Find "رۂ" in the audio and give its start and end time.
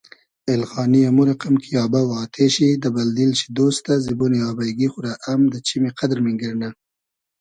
5.05-5.13